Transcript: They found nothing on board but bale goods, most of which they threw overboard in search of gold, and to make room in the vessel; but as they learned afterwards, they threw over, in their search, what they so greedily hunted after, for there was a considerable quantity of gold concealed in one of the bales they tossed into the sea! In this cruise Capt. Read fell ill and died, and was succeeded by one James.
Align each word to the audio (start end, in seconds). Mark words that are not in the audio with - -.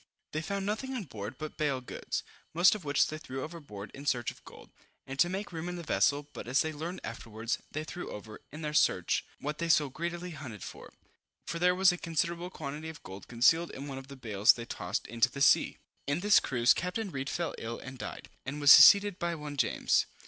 They 0.31 0.41
found 0.41 0.65
nothing 0.65 0.95
on 0.95 1.03
board 1.03 1.37
but 1.37 1.57
bale 1.57 1.79
goods, 1.79 2.23
most 2.55 2.73
of 2.73 2.83
which 2.83 3.05
they 3.05 3.19
threw 3.19 3.43
overboard 3.43 3.91
in 3.93 4.07
search 4.07 4.31
of 4.31 4.43
gold, 4.45 4.71
and 5.05 5.19
to 5.19 5.29
make 5.29 5.51
room 5.51 5.69
in 5.69 5.75
the 5.75 5.83
vessel; 5.83 6.27
but 6.33 6.47
as 6.47 6.61
they 6.61 6.73
learned 6.73 7.01
afterwards, 7.03 7.59
they 7.71 7.83
threw 7.83 8.09
over, 8.09 8.41
in 8.51 8.63
their 8.63 8.73
search, 8.73 9.23
what 9.39 9.59
they 9.59 9.69
so 9.69 9.89
greedily 9.89 10.31
hunted 10.31 10.63
after, 10.63 10.89
for 11.45 11.59
there 11.59 11.75
was 11.75 11.91
a 11.91 11.99
considerable 11.99 12.49
quantity 12.49 12.89
of 12.89 13.03
gold 13.03 13.27
concealed 13.27 13.69
in 13.69 13.85
one 13.87 13.99
of 13.99 14.07
the 14.07 14.15
bales 14.15 14.53
they 14.53 14.65
tossed 14.65 15.05
into 15.05 15.29
the 15.29 15.39
sea! 15.39 15.77
In 16.07 16.21
this 16.21 16.39
cruise 16.39 16.73
Capt. 16.73 16.97
Read 16.97 17.29
fell 17.29 17.53
ill 17.59 17.77
and 17.77 17.99
died, 17.99 18.27
and 18.43 18.59
was 18.59 18.71
succeeded 18.71 19.19
by 19.19 19.35
one 19.35 19.55
James. 19.55 20.07